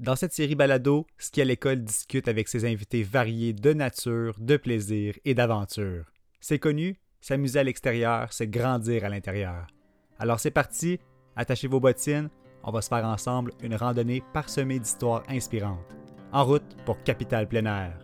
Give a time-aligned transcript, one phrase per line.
[0.00, 4.56] Dans cette série balado, Ski à l'école discute avec ses invités variés de nature, de
[4.56, 6.04] plaisir et d'aventure.
[6.38, 9.66] C'est connu, s'amuser à l'extérieur, c'est grandir à l'intérieur.
[10.20, 11.00] Alors c'est parti,
[11.34, 12.28] attachez vos bottines,
[12.62, 15.96] on va se faire ensemble une randonnée parsemée d'histoires inspirantes.
[16.30, 17.98] En route pour Capital Plein Air.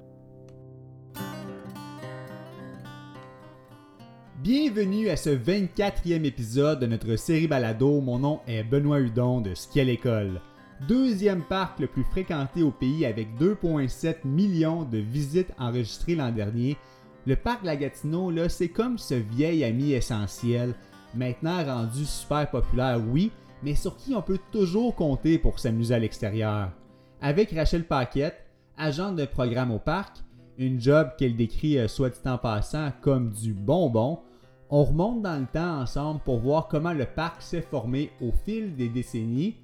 [4.43, 8.01] Bienvenue à ce 24e épisode de notre série balado.
[8.01, 10.41] Mon nom est Benoît Hudon de Ski à l'école
[10.89, 16.77] deuxième parc le plus fréquenté au pays avec 2,7 millions de visites enregistrées l'an dernier.
[17.27, 20.75] Le parc La Gatineau, là, c'est comme ce vieil ami essentiel,
[21.15, 23.31] maintenant rendu super populaire, oui,
[23.63, 26.71] mais sur qui on peut toujours compter pour s'amuser à l'extérieur.
[27.21, 28.45] Avec Rachel Paquette,
[28.77, 30.19] agente de programme au parc,
[30.59, 34.21] une job qu'elle décrit euh, soit dit en passant comme du bonbon,
[34.71, 38.75] on remonte dans le temps ensemble pour voir comment le parc s'est formé au fil
[38.77, 39.57] des décennies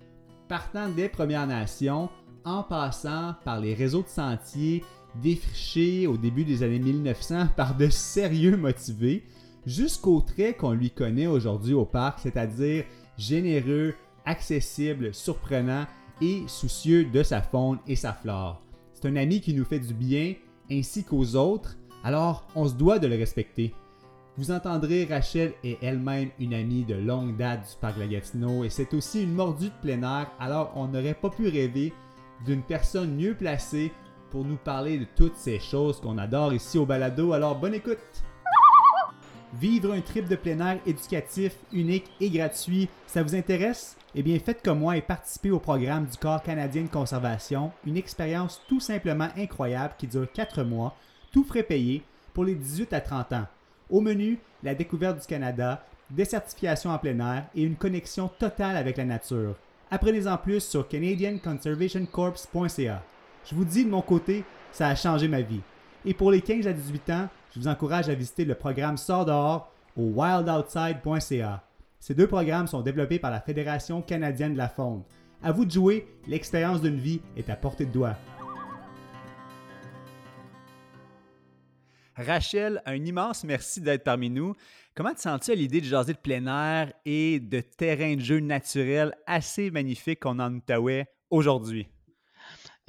[0.50, 2.08] partant des Premières Nations,
[2.44, 4.82] en passant par les réseaux de sentiers
[5.22, 9.22] défrichés au début des années 1900 par de sérieux motivés,
[9.64, 12.84] jusqu'au trait qu'on lui connaît aujourd'hui au parc, c'est-à-dire
[13.16, 13.94] généreux,
[14.24, 15.86] accessible, surprenant
[16.20, 18.60] et soucieux de sa faune et sa flore.
[18.92, 20.34] C'est un ami qui nous fait du bien
[20.68, 23.72] ainsi qu'aux autres, alors on se doit de le respecter.
[24.36, 28.70] Vous entendrez, Rachel est elle-même une amie de longue date du parc La Gatineau et
[28.70, 31.92] c'est aussi une mordue de plein air, alors on n'aurait pas pu rêver
[32.46, 33.92] d'une personne mieux placée
[34.30, 37.32] pour nous parler de toutes ces choses qu'on adore ici au balado.
[37.32, 37.98] Alors bonne écoute!
[39.58, 43.96] Vivre un trip de plein air éducatif, unique et gratuit, ça vous intéresse?
[44.14, 47.96] Eh bien, faites comme moi et participez au programme du Corps canadien de conservation, une
[47.96, 50.94] expérience tout simplement incroyable qui dure 4 mois,
[51.32, 53.46] tout frais payé, pour les 18 à 30 ans.
[53.90, 58.76] Au menu, la découverte du Canada, des certifications en plein air et une connexion totale
[58.76, 59.54] avec la nature.
[59.90, 63.02] Apprenez-en plus sur canadianconservationcorps.ca.
[63.44, 65.62] Je vous dis de mon côté, ça a changé ma vie.
[66.04, 69.24] Et pour les 15 à 18 ans, je vous encourage à visiter le programme Sort
[69.24, 71.64] dehors au wildoutside.ca.
[71.98, 75.02] Ces deux programmes sont développés par la Fédération canadienne de la faune.
[75.42, 78.16] À vous de jouer, l'expérience d'une vie est à portée de doigt.
[82.20, 84.54] Rachel, un immense merci d'être parmi nous.
[84.94, 88.40] Comment te sens-tu à l'idée de jaser de plein air et de terrain de jeu
[88.40, 91.88] naturel assez magnifique qu'on a en Outaouais aujourd'hui?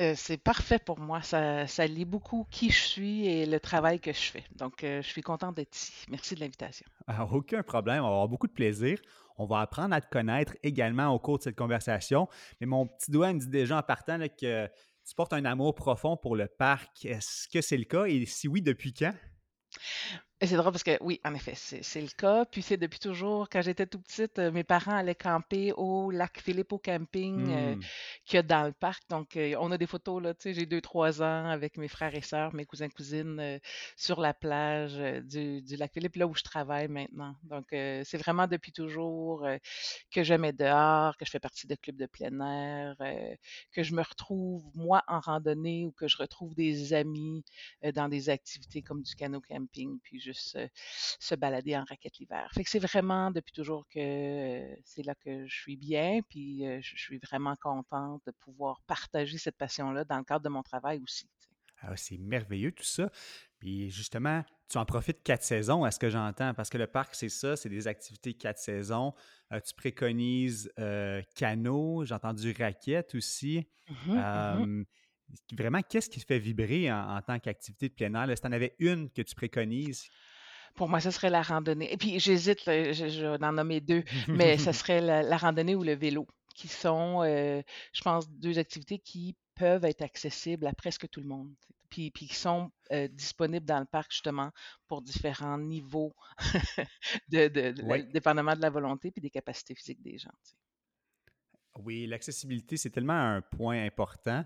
[0.01, 1.21] Euh, c'est parfait pour moi.
[1.21, 4.43] Ça, ça, lit beaucoup qui je suis et le travail que je fais.
[4.55, 5.93] Donc, euh, je suis contente d'être ici.
[6.09, 6.85] Merci de l'invitation.
[7.07, 7.99] Ah, aucun problème.
[7.99, 8.99] On va avoir beaucoup de plaisir.
[9.37, 12.27] On va apprendre à te connaître également au cours de cette conversation.
[12.59, 14.67] Mais mon petit doigt me dit déjà en partant que
[15.11, 17.03] tu portes un amour profond pour le parc.
[17.03, 18.05] Est-ce que c'est le cas?
[18.05, 19.13] Et si oui, depuis quand?
[20.47, 22.45] C'est drôle parce que oui, en effet, c'est le cas.
[22.45, 26.41] Puis c'est depuis toujours, quand j'étais tout petite, euh, mes parents allaient camper au lac
[26.41, 27.81] Philippe au camping euh, mmh.
[28.25, 29.03] qu'il y a dans le parc.
[29.09, 31.87] Donc, euh, on a des photos, là, tu sais, j'ai deux, trois ans avec mes
[31.87, 33.59] frères et sœurs, mes cousins, cousines
[33.95, 37.35] sur la plage du, du, lac Philippe, là où je travaille maintenant.
[37.43, 39.47] Donc, c'est vraiment depuis toujours
[40.11, 42.95] que je mets dehors, que je fais partie de clubs de plein air,
[43.71, 47.43] que je me retrouve, moi, en randonnée ou que je retrouve des amis
[47.93, 49.99] dans des activités comme du canot camping.
[50.03, 52.49] Puis je se, balader en raquette l'hiver.
[52.53, 56.97] Fait que c'est vraiment depuis toujours que c'est là que je suis bien, puis je
[56.97, 61.29] suis vraiment contente de pouvoir partager cette passion-là dans le cadre de mon travail aussi.
[61.81, 63.09] Ah, c'est merveilleux tout ça.
[63.59, 67.15] Puis justement, tu en profites quatre saisons, à ce que j'entends, parce que le parc,
[67.15, 69.13] c'est ça, c'est des activités quatre saisons.
[69.51, 73.67] tu préconises euh, canot, j'ai entendu raquette aussi.
[73.89, 74.85] Mmh mmh
[75.53, 78.35] vraiment, qu'est-ce qui te fait vibrer en, tant qu'activité de plein air?
[78.35, 80.07] Si tu en avais une que tu préconises?
[80.75, 81.91] Pour moi, ce serait la randonnée.
[81.91, 85.83] Et puis, j'hésite, je, je vais en nommer deux, mais ce serait la, randonnée ou
[85.83, 87.61] le vélo, qui sont, euh,
[87.93, 91.53] je pense, deux activités qui peuvent être accessibles à presque tout le monde.
[91.89, 94.51] Puis, puis qui sont euh, disponibles dans le parc, justement,
[94.87, 96.13] pour différents niveaux,
[97.27, 97.47] de,
[98.11, 100.31] dépendamment de la volonté puis des capacités physiques des gens.
[101.75, 104.45] Oui, l'accessibilité, c'est tellement un point important.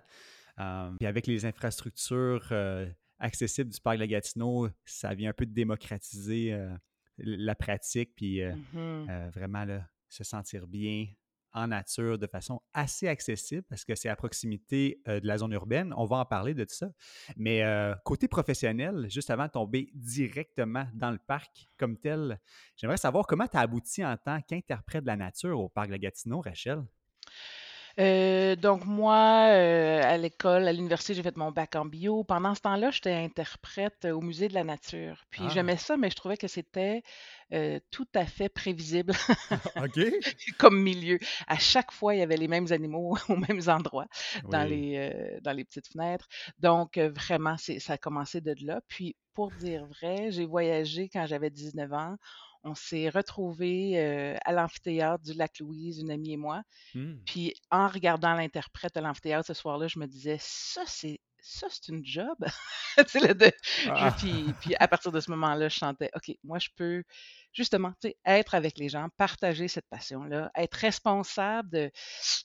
[0.60, 2.88] Euh, puis avec les infrastructures euh,
[3.20, 6.74] accessibles du parc de la Gatineau, ça vient un peu de démocratiser euh,
[7.18, 9.66] la pratique, puis mmh vraiment
[10.10, 11.08] se sentir bien
[11.54, 15.94] en nature de façon assez accessible parce que c'est à proximité de la zone urbaine.
[15.96, 16.92] On va en parler de tout ça.
[17.38, 17.64] Mais
[18.04, 22.40] côté professionnel, juste avant de tomber directement dans le parc comme tel,
[22.76, 25.94] j'aimerais savoir comment tu as abouti en tant qu'interprète de la nature au parc de
[25.94, 26.84] la Gatineau, Rachel?
[28.00, 32.24] Euh, donc moi, euh, à l'école, à l'université, j'ai fait mon bac en bio.
[32.26, 35.24] Pendant ce temps-là, j'étais interprète au Musée de la nature.
[35.30, 37.04] Puis Ah, j'aimais ça, mais je trouvais que c'était
[37.54, 39.14] euh, tout à fait prévisible
[39.76, 40.00] OK.
[40.58, 41.20] comme milieu.
[41.48, 44.08] À chaque fois, il y avait les mêmes animaux aux mêmes endroits
[44.50, 44.68] dans Oui.
[44.68, 46.28] les, euh, dans les petites fenêtres.
[46.60, 48.82] Donc euh, vraiment, c'est, ça a commencé de là.
[48.88, 52.16] Puis pour dire vrai, j'ai voyagé quand j'avais 19 ans.
[52.66, 56.64] On s'est retrouvés euh, à l'amphithéâtre du lac Louise, une amie et moi.
[56.96, 57.16] Hmm.
[57.26, 61.90] Puis en regardant l'interprète à l'amphithéâtre ce soir-là, je me disais, ça, c'est ça, c'est
[61.90, 62.36] une job.
[62.98, 67.04] Je- Ah, puis, puis à partir de ce moment-là, je sentais, OK, moi, je peux
[67.54, 67.94] justement
[68.26, 71.92] être avec les gens, partager cette passion-là, être responsable de,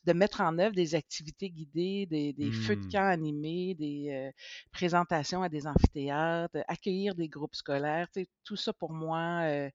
[0.04, 2.90] de mettre en œuvre des activités guidées, des, des feux de hmm.
[2.92, 4.30] camp animés, des euh,
[4.70, 8.08] présentations à des amphithéâtres, accueillir des groupes scolaires.
[8.44, 9.70] Tout ça pour moi, euh,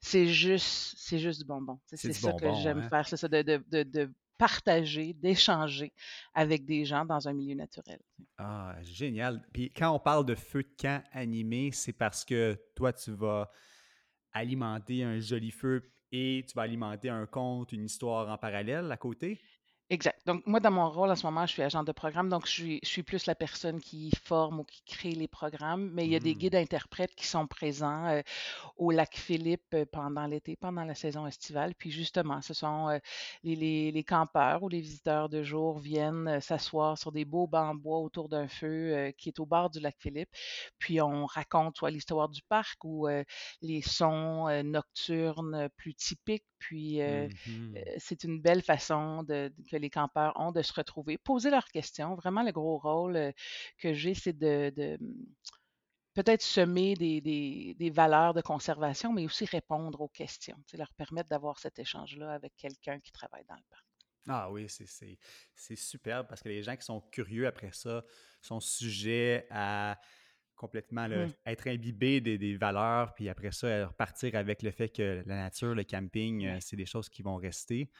[0.00, 1.78] c'est juste, c'est juste du bonbon.
[1.86, 2.88] C'est ça que j'aime hein?
[2.88, 5.92] faire, c'est ça, de, de, de, de partager, d'échanger
[6.34, 8.00] avec des gens dans un milieu naturel.
[8.38, 9.42] Ah, génial.
[9.52, 13.50] Puis quand on parle de feu de camp animé, c'est parce que toi, tu vas
[14.32, 18.96] alimenter un joli feu et tu vas alimenter un conte, une histoire en parallèle à
[18.96, 19.40] côté?
[19.88, 20.20] Exact.
[20.26, 22.50] Donc, moi, dans mon rôle en ce moment, je suis agent de programme, donc je
[22.50, 26.10] suis, je suis plus la personne qui forme ou qui crée les programmes, mais il
[26.10, 26.36] y a des Hmm.
[26.36, 28.20] guides interprètes qui sont présents euh,
[28.76, 31.74] au lac Philippe euh, pendant l'été, pendant la saison estivale.
[31.74, 32.98] Puis justement, ce sont euh,
[33.44, 37.46] les, les- les campeurs ou les visiteurs de jour viennent euh, s'asseoir sur des beaux
[37.48, 40.30] bancs en bois autour d'un feu euh, qui est au bord du lac Philippe.
[40.78, 43.24] Puis on raconte soit l'histoire du parc ou euh,
[43.62, 46.44] les sons euh, nocturnes plus typiques.
[46.58, 47.76] Puis euh, Mhm.
[47.76, 51.68] euh, c'est une belle façon de, que les campeurs ont de se retrouver, poser leurs
[51.68, 52.14] questions.
[52.14, 53.32] Vraiment, le gros rôle euh,
[53.78, 54.98] que j'ai, c'est de, de,
[56.14, 61.28] peut-être semer des, des- des valeurs de conservation, mais aussi répondre aux questions, leur permettre
[61.28, 63.84] d'avoir cet échange-là avec quelqu'un qui travaille dans le parc.
[64.28, 64.66] Ah oui,
[65.54, 68.04] c'est superbe parce que les gens qui sont curieux après ça
[68.40, 70.00] sont sujets à
[70.56, 71.32] complètement là, Mhm.
[71.44, 75.36] être imbibés des, des valeurs, puis après ça, euh, repartir avec le fait que la
[75.36, 77.90] nature, le camping, euh, c'est des choses qui vont rester.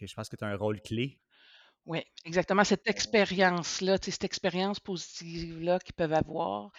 [0.00, 1.18] Je pense que tu as un rôle clé.
[1.86, 2.64] Oui, exactement.
[2.64, 6.72] Cette expérience-là, cette expérience positive-là qu'ils peuvent avoir,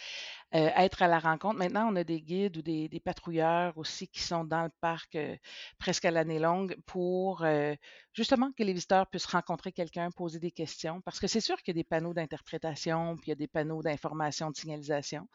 [0.56, 1.60] euh, être à la rencontre.
[1.60, 5.16] Maintenant, on a des guides ou des, des patrouilleurs aussi qui sont dans le parc
[5.16, 5.36] euh,
[5.78, 7.76] presque à l'année longue pour euh,
[8.14, 11.02] justement que les visiteurs puissent rencontrer quelqu'un, poser des questions.
[11.02, 13.48] Parce que c'est sûr qu'il y a des panneaux d'interprétation, puis il y a des
[13.48, 15.28] panneaux d'information, de signalisation.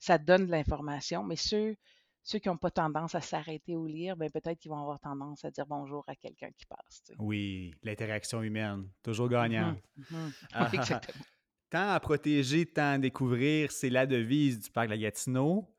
[0.00, 1.76] Ça donne de l'information, mais ceux,
[2.24, 5.44] ceux qui n'ont pas tendance à s'arrêter ou lire, ben peut-être qu'ils vont avoir tendance
[5.44, 7.02] à dire bonjour à quelqu'un qui passe.
[7.04, 7.14] tu sais.
[7.18, 9.76] Oui, l'interaction humaine, toujours gagnant.
[10.54, 10.70] ah.
[10.72, 11.24] exactement.
[11.68, 15.70] Tant à protéger, tant à découvrir, c'est la devise du parc de la Gatineau.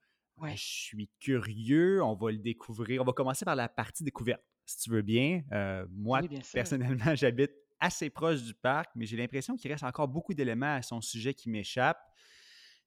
[0.43, 3.01] Euh, Je suis curieux, on va le découvrir.
[3.01, 5.41] On va commencer par la partie découverte, si tu veux bien.
[5.51, 6.53] Euh, moi, oui, bien sûr.
[6.53, 10.83] personnellement, j'habite assez proche du parc, mais j'ai l'impression qu'il reste encore beaucoup d'éléments à
[10.83, 12.05] son sujet qui m'échappent.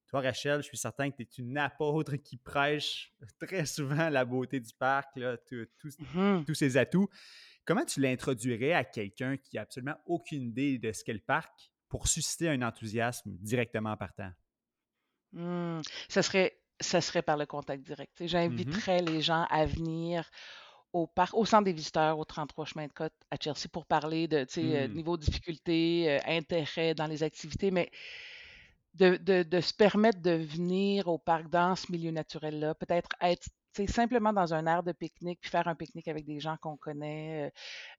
[0.08, 4.24] Toi, Rachel, je suis certain que tu es une apôtre qui prêche très souvent la
[4.24, 6.44] beauté du parc, là, tout- tout- Mhm.
[6.46, 7.08] tous ses atouts.
[7.66, 11.70] Comment tu l'introduirais à quelqu'un qui n'a absolument aucune idée de ce qu'est le parc
[11.88, 14.30] pour susciter un enthousiasme directement en partant?
[15.32, 18.18] Hmm, ça serait, ça serait par le contact direct.
[18.20, 18.28] Mhm.
[18.28, 20.28] J'inviterais les gens à venir
[20.94, 24.26] au parc, au centre des visiteurs, au 33 chemin de côte à Chelsea pour parler
[24.26, 24.92] de euh, Hmm.
[24.94, 27.90] niveau de difficulté, euh, intérêt dans les activités, mais
[28.94, 33.48] de, de- de se permettre de venir au parc dans ce milieu naturel-là, peut-être être
[33.86, 37.52] simplement dans un aire de pique-nique, puis faire un pique-nique avec des gens qu'on connaît,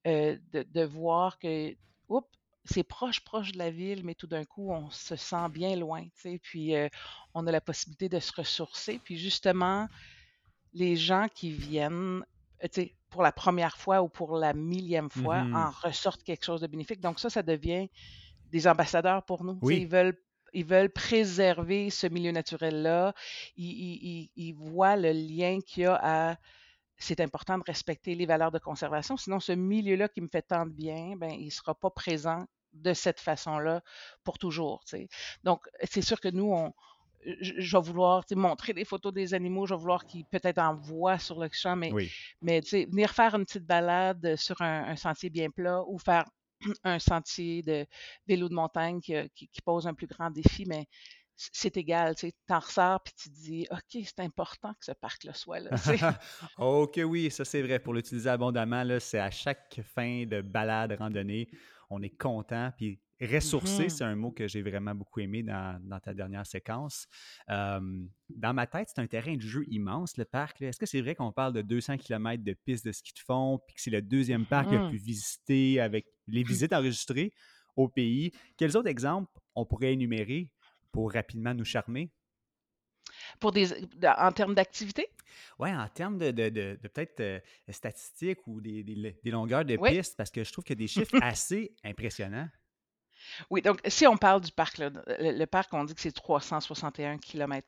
[0.07, 1.73] euh, euh, de, de voir que,
[2.09, 2.27] oups,
[2.65, 6.05] c'est proche, proche de la ville, mais tout d'un coup, on se sent bien loin,
[6.43, 6.89] puis euh,
[7.33, 8.99] on a la possibilité de se ressourcer.
[9.01, 9.87] Puis justement,
[10.73, 12.23] les gens qui viennent,
[13.09, 15.55] pour la première fois ou pour la millième fois, Mhm.
[15.55, 16.99] en ressortent quelque chose de bénéfique.
[16.99, 17.89] Donc ça, ça devient
[18.51, 19.57] des ambassadeurs pour nous.
[19.61, 19.77] Oui.
[19.81, 20.17] ils veulent
[20.53, 23.13] ils veulent préserver ce milieu naturel-là.
[23.55, 26.35] Ils, ils- ils- ils voient le lien qu'il y a à
[27.01, 29.15] c'est important de respecter les valeurs de conservation.
[29.15, 32.45] Sinon, ce milieu-là qui me fait tant de bien, ben, il ne sera pas présent
[32.73, 33.81] de cette façon-là
[34.25, 34.83] pour toujours.
[35.45, 36.73] Donc, c'est sûr que nous, on,
[37.39, 41.19] je, vais vouloir montrer des photos des animaux, je vais vouloir qu'ils peut-être en voient
[41.19, 42.11] sur le champ, mais, Oui.
[42.41, 46.25] venir faire une petite balade sur un, un sentier bien plat ou faire
[46.83, 47.85] un sentier de
[48.27, 50.87] vélo de montagne qui, a- qui- pose un plus grand défi, mais
[51.35, 55.33] c'est égal, tu t'en ressors puis tu te dis, OK, c'est important que ce parc-là
[55.33, 57.79] soit là, que oui, ça c'est vrai.
[57.79, 61.49] Pour l'utiliser abondamment, c'est à chaque fin de balade, randonnée,
[61.89, 62.71] on est content.
[63.21, 63.89] Ressourcé, mm-hmm.
[63.89, 67.07] c'est un mot que j'ai vraiment beaucoup aimé dans, ta dernière séquence.
[67.47, 70.61] dans ma tête, c'est un terrain de jeu immense, le parc.
[70.61, 73.59] Est-ce que c'est vrai qu'on parle de 200 km de pistes de ski de fond,
[73.67, 74.89] puis que c'est le deuxième parc le mm-hmm.
[74.89, 77.33] plus visité avec les visites enregistrées
[77.75, 78.31] au pays?
[78.57, 80.51] Quels autres exemples on pourrait énumérer
[80.91, 82.11] pour rapidement nous charmer?
[83.39, 83.67] Pour des,
[84.03, 85.07] en termes d'activité?
[85.59, 88.83] Oui, en termes de, peut-être euh, statistiques ou des,
[89.25, 92.49] longueurs de pistes, parce que je trouve qu'il y a des chiffres assez impressionnants.
[93.49, 97.67] Oui, donc si on parle du parc, le, parc, on dit que c'est 361 km.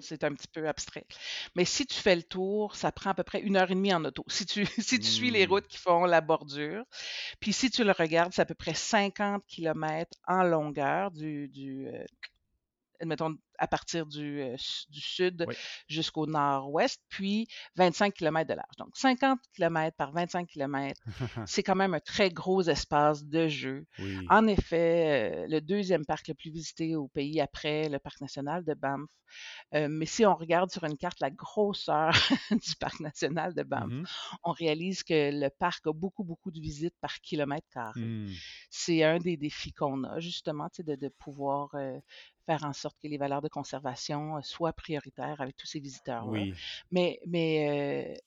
[0.00, 1.06] C'est un petit peu abstrait.
[1.54, 3.94] Mais si tu fais le tour, ça prend à peu près une heure et demie
[3.94, 4.24] en auto.
[4.28, 5.50] Si tu, si tu suis les mmh.
[5.50, 6.84] routes qui font la bordure.
[7.40, 11.88] Puis si tu le regardes, c'est à peu près 50 km en longueur du, du,
[11.88, 12.04] euh,
[13.04, 14.56] mettons, à partir du, euh,
[14.88, 15.46] du sud
[15.86, 18.76] jusqu'au nord-ouest, puis 25 km de large.
[18.78, 21.00] Donc, 50 km par 25 km,
[21.46, 23.86] c'est quand même un très gros espace de jeu.
[24.30, 28.64] En effet, euh, le deuxième parc le plus visité au pays après le parc national
[28.64, 29.08] de Banff.
[29.74, 32.10] Euh, mais si on regarde sur une carte la grosseur
[32.50, 34.04] du parc national de Banff, mmh
[34.42, 38.00] on réalise que le parc a beaucoup, beaucoup de visites par kilomètre carré.
[38.00, 38.32] Mmh.
[38.70, 41.74] C'est un des défis qu'on a, justement, de, de pouvoir
[42.46, 46.44] faire en sorte que les valeurs de conservation euh, soient prioritaires avec tous ces visiteurs-là.
[46.90, 48.20] Mais, mais euh,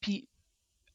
[0.00, 0.28] puis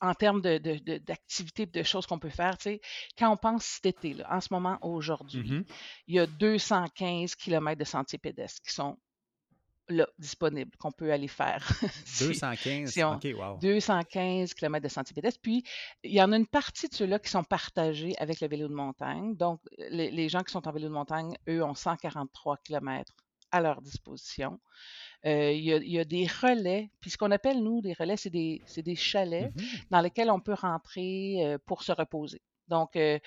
[0.02, 2.82] en termes d'activités, de, de, choses qu'on peut faire, tu sais,
[3.18, 5.66] quand on pense cet été, là, en ce moment, aujourd'hui, mmh
[6.08, 8.98] il y a 215 km de sentiers pédestres qui sont
[9.90, 11.68] là, disponible qu'on peut aller faire.
[12.20, 13.58] 215, OK, wow.
[13.58, 15.42] 215 km de sentiers pédestres.
[15.42, 15.64] Puis,
[16.04, 18.74] il y en a une partie de ceux-là qui sont partagés avec le vélo de
[18.74, 19.36] montagne.
[19.36, 23.14] Donc, les, gens qui sont en vélo de montagne, eux, ont 143 km
[23.52, 24.60] à leur disposition.
[25.26, 28.62] Euh, il, y a, des relais, puis ce qu'on appelle, nous, des relais, c'est des,
[28.78, 29.84] des, chalets mm-hmm.
[29.92, 32.42] dans lesquels on peut rentrer euh, pour se reposer.
[32.70, 33.20] Donc, euh,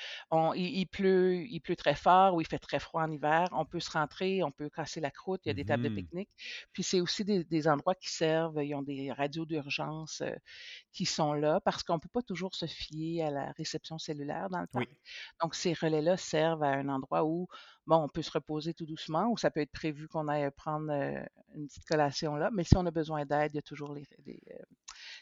[0.55, 3.49] il, pleut, il pleut très fort ou il fait très froid en hiver.
[3.53, 5.89] On peut se rentrer, on peut casser la croûte, il y a des tables de
[5.89, 6.31] mmh pique-nique.
[6.73, 10.31] Puis c'est aussi des, endroits qui servent, ils ont des radios d'urgence euh,
[10.93, 14.49] qui sont là parce qu'on ne peut pas toujours se fier à la réception cellulaire
[14.49, 14.89] dans le parc.
[15.43, 17.49] Donc, ces relais-là servent à un endroit où
[17.87, 20.91] bon, on peut se reposer tout doucement ou ça peut être prévu qu'on aille prendre
[20.93, 21.23] euh,
[21.55, 22.51] une petite collation là.
[22.53, 24.07] Mais si on a besoin d'aide, il y a toujours les,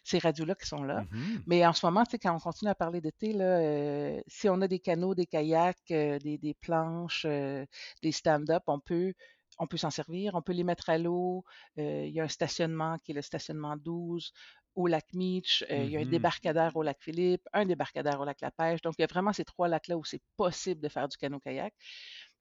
[0.05, 1.03] ces radios-là qui sont là.
[1.11, 4.69] Mmh Mais en ce moment, quand on continue à parler d'été, euh, si on a
[4.69, 7.65] des canaux, des kayaks, euh, des, planches, euh,
[8.03, 9.15] des stand-up, on peut
[9.59, 11.45] on peut s'en servir, on peut les mettre à l'eau.
[11.77, 14.33] il y a un stationnement qui est le stationnement 12
[14.75, 15.65] au lac Meach.
[15.69, 18.81] il y a un mmh débarcadère au lac Philippe, un débarcadère au lac La Pêche.
[18.81, 21.75] Donc, il y a vraiment ces trois lacs-là où c'est possible de faire du canot-kayak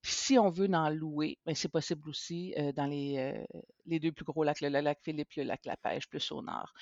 [0.02, 4.12] si on veut en louer, ben, c'est possible aussi euh, dans les, euh, les, deux
[4.12, 6.72] plus gros lacs, le, lac Philippe, le lac La Pêche, plus au nord.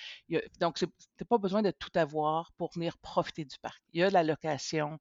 [0.60, 3.82] donc, tu n'as pas besoin de tout avoir pour venir profiter du parc.
[3.92, 4.98] Il y a de la location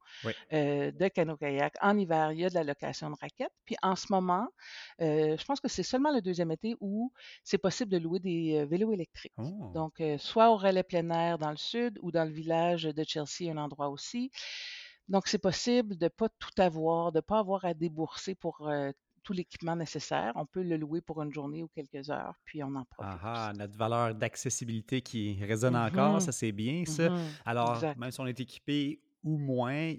[0.54, 1.76] euh, de canot-kayak.
[1.82, 3.54] En hiver, il y a de la location de raquettes.
[3.66, 4.48] Puis en ce moment,
[5.00, 7.12] je pense que c'est seulement le deuxième été où
[7.44, 9.34] c'est possible de louer des vélos électriques.
[9.38, 9.72] Oh!
[9.74, 13.52] Donc, soit au relais plein air dans le sud ou dans le village de Chelsea,
[13.52, 14.32] un endroit aussi.
[15.08, 18.70] Donc, c'est possible de ne pas tout avoir, de ne pas avoir à débourser pour
[19.28, 20.32] tout l'équipement nécessaire.
[20.36, 23.20] On peut le louer pour une journée ou quelques heures, puis on en profite.
[23.22, 27.10] Ah, notre valeur d'accessibilité qui résonne encore, ça mmh c'est bien ça.
[27.10, 29.94] Mmh Alors, même si on est équipé ou moins,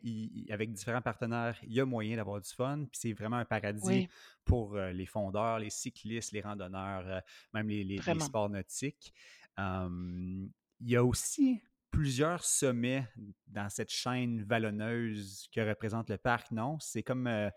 [0.49, 2.87] avec différents partenaires, il y a moyen d'avoir du fun.
[2.91, 4.09] Puis c'est vraiment un paradis
[4.47, 7.23] pour les fondeurs, les cyclistes, les randonneurs,
[7.53, 9.13] même les, sports nautiques.
[9.59, 10.49] il
[10.81, 11.61] y a aussi
[11.91, 13.07] plusieurs sommets
[13.47, 16.79] dans cette chaîne vallonneuse que représente le parc, non?
[16.81, 17.51] C'est comme, euh,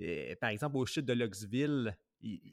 [0.00, 1.96] euh, par exemple, au chute de Luxville,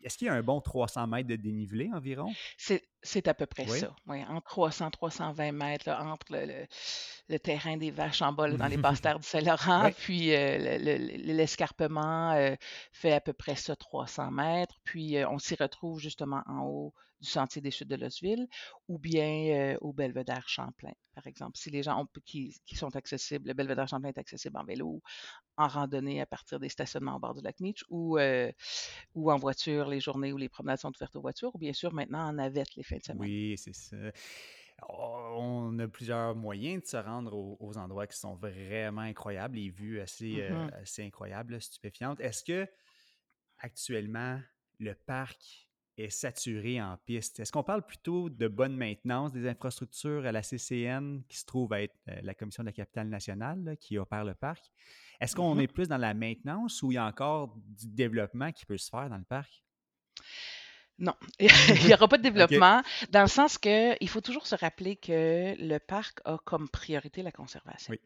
[0.01, 2.31] est-ce qu'il y a un bon 300 mètres de dénivelé environ?
[2.57, 8.21] C'est à peu près ça, oui, entre 300 320 mètres, entre le, terrain des vaches
[8.21, 12.55] en bas, dans les basses terres du Saint-Laurent, puis euh, l'escarpement
[12.93, 17.29] fait à peu près ça, 300 mètres, puis on s'y retrouve justement en haut du
[17.29, 18.47] Sentier des Chutes de Losville
[18.87, 21.57] ou bien au Belvedere Champlain, par exemple.
[21.57, 25.01] Si les gens qui, sont accessibles, le Belvedere Champlain est accessible en vélo,
[25.57, 28.19] en randonnée à partir des stationnements au bord du lac Meach ou,
[29.15, 31.93] ou en voiture les journées où les promenades sont ouvertes aux voitures ou bien sûr
[31.93, 33.27] maintenant en navette les fins de semaine.
[33.27, 33.97] Oui, c'est ça.
[34.89, 39.99] On a plusieurs moyens de se rendre aux, endroits qui sont vraiment incroyables, les vues
[39.99, 42.19] assez, mmh assez incroyables, stupéfiantes.
[42.19, 42.67] Est-ce que
[43.57, 44.39] actuellement
[44.79, 45.66] le parc
[45.97, 47.39] est saturé en piste.
[47.39, 51.73] Est-ce qu'on parle plutôt de bonne maintenance des infrastructures à la CCN, qui se trouve
[51.73, 54.71] à être euh, la Commission de la capitale nationale, qui opère le parc?
[55.19, 55.63] Est-ce qu'on mm-hmm.
[55.63, 58.89] est plus dans la maintenance ou il y a encore du développement qui peut se
[58.89, 59.63] faire dans le parc?
[60.99, 64.95] Non, il n'y aura pas de développement, dans le sens qu'il faut toujours se rappeler
[64.95, 67.93] que le parc a comme priorité la conservation.
[67.93, 67.99] Oui.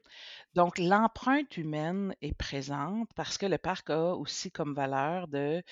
[0.56, 5.64] Donc, l'empreinte humaine est présente parce que le parc a aussi comme valeur de,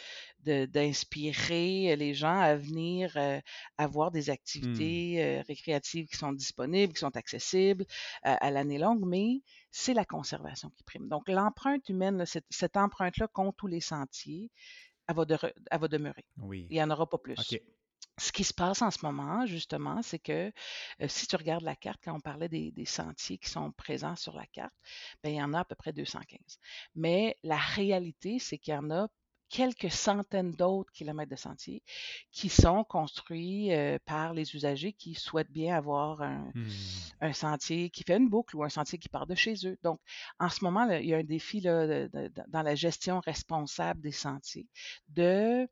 [0.46, 3.42] d'inspirer les gens à venir euh,
[3.78, 4.30] avoir des
[4.62, 4.80] Hmm.
[4.80, 7.86] activités euh, récréatives qui sont disponibles, qui sont accessibles
[8.26, 11.08] euh, à l'année longue, mais c'est la conservation qui prime.
[11.08, 14.50] Donc, l'empreinte humaine, là, cette, cette empreinte-là compte tous les sentiers,
[15.10, 15.38] elle va, de-
[15.72, 16.26] elle va demeurer.
[16.38, 16.68] Oui.
[16.70, 17.36] Il n'y en aura pas plus.
[18.18, 20.52] Ce qui se passe en ce moment, justement, c'est que
[21.02, 24.18] euh, si tu regardes la carte, quand on parlait des, des sentiers qui sont présents
[24.18, 24.74] sur la carte,
[25.24, 26.38] ben, il y en a à peu près 215.
[26.96, 29.08] Mais la réalité, c'est qu'il y en a
[29.50, 31.84] quelques centaines d'autres kilomètres de sentiers
[32.32, 36.68] qui sont construits euh, par les usagers qui souhaitent bien avoir un, Hmm.
[37.22, 39.78] un sentier qui fait une boucle ou un sentier qui part de chez eux.
[39.84, 40.00] Donc,
[40.40, 42.76] en ce moment, là, il y a un défi là, de- de- de- dans la
[42.76, 44.68] gestion responsable des sentiers
[45.10, 45.68] de,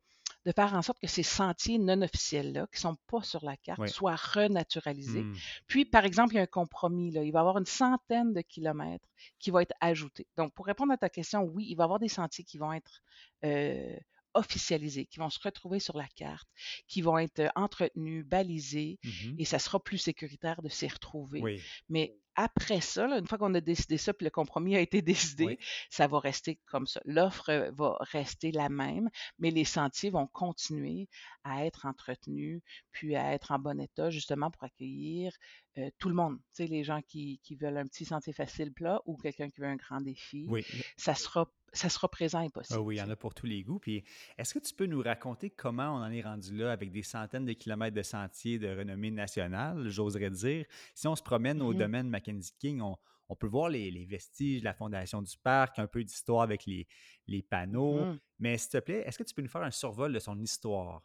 [0.47, 3.57] de faire en sorte que ces sentiers non officiels-là, qui ne sont pas sur la
[3.57, 3.89] carte, Oui.
[3.89, 5.23] soient renaturalisés.
[5.23, 5.35] Hmm.
[5.67, 7.11] Puis, par exemple, il y a un compromis.
[7.11, 7.21] Là.
[7.23, 9.07] Il va y avoir une centaine de kilomètres
[9.39, 10.25] qui vont être ajoutés.
[10.37, 12.71] Donc, pour répondre à ta question, oui, il va y avoir des sentiers qui vont
[12.71, 13.01] être
[13.43, 13.95] euh,
[14.33, 16.47] officialisés, qui vont se retrouver sur la carte,
[16.87, 19.35] qui vont être euh, entretenus, balisés, Mhm.
[19.39, 21.41] et ça sera plus sécuritaire de s'y retrouver.
[21.41, 21.61] Oui.
[21.89, 25.01] Mais après ça, là, une fois qu'on a décidé ça, puis le compromis a été
[25.35, 25.57] décidé, Oui.
[25.89, 27.01] ça va rester comme ça.
[27.05, 31.09] L'offre euh, va rester la même, mais les sentiers vont continuer
[31.47, 32.61] à être entretenus,
[32.91, 35.33] puis à être en bon état, justement pour accueillir
[35.77, 36.37] euh, tout le monde.
[36.37, 39.61] Tu sais, les gens qui, qui veulent un petit sentier facile plat ou quelqu'un qui
[39.61, 40.65] veut un grand défi, Oui.
[40.97, 42.79] ça sera ça sera présent et possible.
[42.79, 43.77] Ah oui, il y en a pour tous les goûts.
[43.79, 44.03] Puis,
[44.37, 47.45] est-ce que tu peux nous raconter comment on en est rendu là avec des centaines
[47.45, 50.65] de kilomètres de sentiers de renommée nationale, j'oserais dire?
[50.95, 51.77] Si on se promène au Mhm.
[51.77, 52.97] domaine Mackenzie King, on,
[53.29, 56.65] on peut voir les, les vestiges de la fondation du parc, un peu d'histoire avec
[56.65, 56.87] les,
[57.27, 58.07] les panneaux.
[58.07, 58.19] Mhm.
[58.39, 61.01] Mais s'il te plaît, est-ce que tu peux nous faire un survol de son histoire?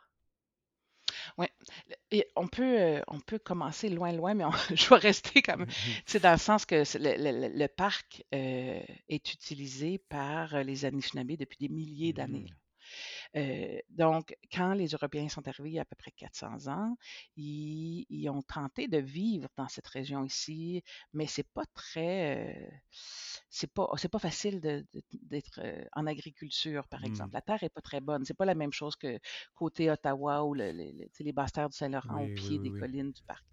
[1.39, 1.51] Ouais.
[2.11, 5.57] Et on peut, euh, on peut commencer loin, loin, mais on- je vais rester quand
[5.59, 5.69] même.
[6.07, 10.55] C'est dans le sens que c'est le, le- le- le parc euh, est utilisé par
[10.55, 12.41] euh, les Anishinaabe depuis des milliers d'années.
[12.41, 12.49] Mhm.
[12.49, 12.55] là.
[13.37, 16.97] Euh, donc, quand les Européens sont arrivés il y a à peu près 400 ans,
[17.37, 22.71] ils, ils ont tenté de vivre dans cette région ici, mais c'est pas très, euh,
[23.49, 27.05] c'est pas, c'est pas facile d'être euh, en agriculture, par Hmm.
[27.05, 27.35] exemple.
[27.35, 28.25] La terre est pas très bonne.
[28.25, 29.19] C'est pas la même chose que
[29.55, 32.31] côté Ottawa ou le- le- le- tu sais, les basses terres du Saint-Laurent au Oui,
[32.31, 32.89] pied oui, des oui.
[32.91, 33.45] collines du parc.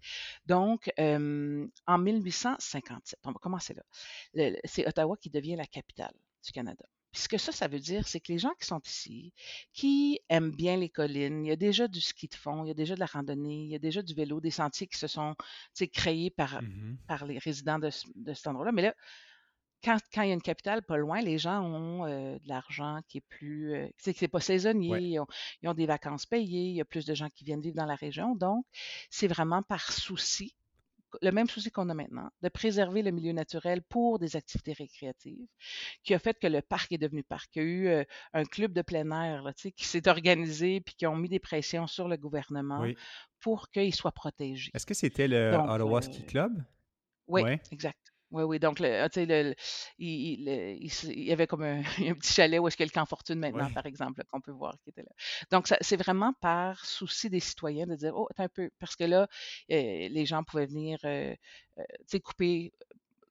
[0.46, 3.82] Donc, en 1857, on va commencer là.
[4.64, 6.84] C'est Ottawa qui devient la capitale du Canada.
[7.12, 9.32] Puis ce que ça, ça veut dire, c'est que les gens qui sont ici,
[9.72, 12.70] qui aiment bien les collines, il y a déjà du ski de fond, il y
[12.70, 15.06] a déjà de la randonnée, il y a déjà du vélo, des sentiers qui se
[15.08, 15.34] sont
[15.92, 16.98] créés par, Mhm.
[17.08, 18.72] par les résidents de, de cet endroit-là.
[18.72, 18.94] Mais là,
[19.82, 23.00] quand, quand il y a une capitale pas loin, les gens ont euh, de l'argent
[23.08, 23.72] qui est plus.
[23.74, 25.02] euh, c'est que c'est pas saisonnier, Ouais.
[25.02, 25.26] ils ont,
[25.62, 27.86] ils ont des vacances payées, il y a plus de gens qui viennent vivre dans
[27.86, 28.34] la région.
[28.36, 28.66] Donc,
[29.08, 30.54] c'est vraiment par souci,
[31.22, 35.46] le même souci qu'on a maintenant, de préserver le milieu naturel pour des activités récréatives,
[36.02, 37.50] qui a fait que le parc est devenu parc.
[37.56, 40.94] Il y a eu euh, un club de plein air là, qui s'est organisé puis
[40.94, 42.96] qui ont mis des pressions sur le gouvernement Oui.
[43.40, 44.70] pour qu'il soit protégé.
[44.74, 46.64] Est-ce que c'était le Donc, Ottawa Ski euh, Club?
[47.28, 47.60] oui, Ouais.
[47.70, 48.09] exact.
[48.32, 48.58] Oui, oui.
[48.60, 49.54] Donc, le, ah, tu sais, le,
[49.98, 50.42] il,
[51.24, 51.80] y avait comme un,
[52.12, 53.72] un petit chalet où est-ce qu'il y a le camp Fortune maintenant, Ouais.
[53.74, 55.10] par exemple, qu'on peut voir qui était là.
[55.50, 59.04] Donc, c'est vraiment par souci des citoyens de dire, oh, attends un peu, parce que
[59.04, 59.22] là,
[59.70, 61.34] euh, les gens pouvaient venir, euh,
[61.78, 62.72] euh, tu sais, couper,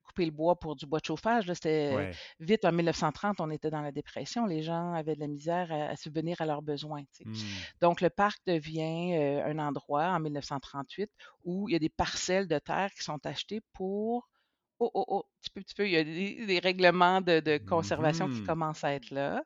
[0.03, 1.45] couper le bois pour du bois de chauffage.
[1.47, 2.11] Là, c'était Ouais.
[2.39, 4.45] vite, en 1930, on était dans la dépression.
[4.47, 7.03] Les gens avaient de la misère à, à subvenir à leurs besoins.
[7.23, 7.33] Hmm.
[7.79, 11.09] Donc, le parc devient euh, un endroit en 1938
[11.45, 14.27] où il y a des parcelles de terre qui sont achetées pour.
[14.81, 17.57] Oh, oh, oh, petit peu, petit peu, il y a des, des règlements de, de
[17.57, 18.45] conservation qui Mhm.
[18.47, 19.43] commencent à être là.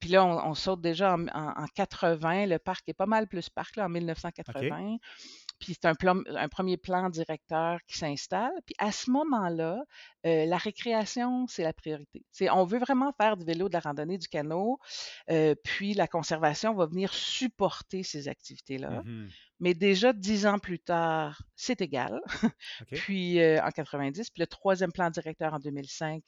[0.00, 2.46] Puis là, on, on saute déjà en, en- en 80.
[2.46, 4.96] Le parc est pas mal plus parc, là, en 1980.
[5.60, 8.50] Puis c'est un, plan- un premier plan directeur qui s'installe.
[8.66, 9.78] Puis à ce moment-là,
[10.26, 12.24] euh, la récréation, c'est la priorité.
[12.32, 14.78] C'est, on veut vraiment faire du vélo, de la randonnée, du canot.
[15.30, 19.02] euh, puis la conservation va venir supporter ces activités-là.
[19.04, 19.28] Mhm.
[19.60, 22.20] Mais déjà dix ans plus tard, c'est égal.
[22.92, 26.22] Puis euh, en 90, puis le troisième plan directeur en 2005.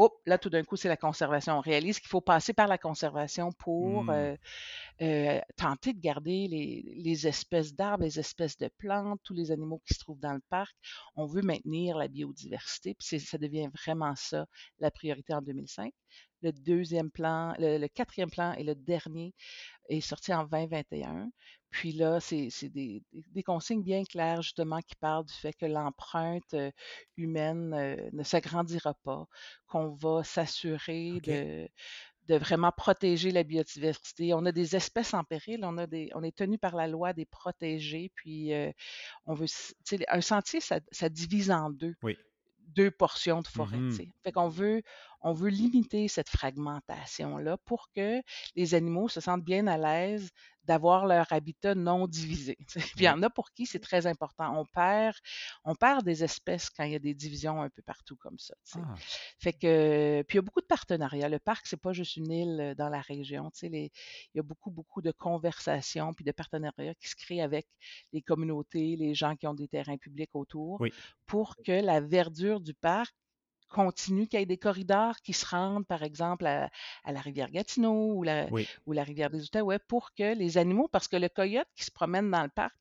[0.00, 1.58] Oh, là, tout d'un coup, c'est la conservation.
[1.58, 4.10] On réalise qu'il faut passer par la conservation pour Hmm.
[4.10, 4.36] euh,
[5.02, 9.82] euh, tenter de garder les, les espèces d'arbres, les espèces de plantes, tous les animaux
[9.86, 10.74] qui se trouvent dans le parc.
[11.16, 14.46] On veut maintenir la biodiversité, puis ça devient vraiment ça
[14.78, 15.92] la priorité en 2005.
[16.42, 19.34] Le deuxième plan, le, le quatrième plan et le dernier
[19.88, 21.30] est sorti en 2021.
[21.70, 26.54] Puis là, c'est des, des- consignes bien claires, justement, qui parlent du fait que l'empreinte
[26.54, 26.70] euh,
[27.16, 29.26] humaine euh, ne s'agrandira pas,
[29.66, 31.68] qu'on va s'assurer de,
[32.28, 34.32] de vraiment protéger la biodiversité.
[34.32, 37.12] On a des espèces en péril, on, a des, on est tenu par la loi
[37.12, 38.72] des protéger, puis euh,
[39.26, 39.46] on veut,
[40.08, 41.94] un sentier, ça, ça divise en deux.
[42.02, 42.16] Oui
[42.74, 43.78] deux portions de forêt.
[43.78, 44.82] Mmh Fait qu'on veut,
[45.20, 48.22] on veut limiter cette fragmentation-là pour que
[48.54, 50.30] les animaux se sentent bien à l'aise
[50.68, 52.56] d'avoir leur habitat non divisé.
[52.68, 54.54] Puis il y en a pour qui c'est très important.
[54.56, 55.16] On perd,
[55.64, 58.54] on perd des espèces quand il y a des divisions un peu partout comme ça.
[58.74, 58.94] Ah.
[59.38, 61.30] Fait que, puis il y a beaucoup de partenariats.
[61.30, 63.50] Le parc, c'est pas juste une île dans la région.
[63.62, 63.90] Les,
[64.34, 67.66] il y a beaucoup, beaucoup de conversations puis de partenariats qui se créent avec
[68.12, 70.84] les communautés, les gens qui ont des terrains publics autour,
[71.24, 73.14] pour que la verdure du parc
[73.68, 76.70] continue, qu'il y ait des corridors qui se rendent, par exemple, à,
[77.06, 78.48] la rivière Gatineau ou la,
[78.86, 81.90] ou la rivière des Outaouais pour que les animaux, parce que le coyote qui se
[81.90, 82.74] promène dans le parc,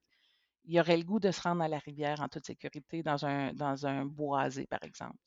[0.68, 3.54] il aurait le goût de se rendre à la rivière en toute sécurité dans un,
[3.54, 5.18] dans un boisé, par exemple.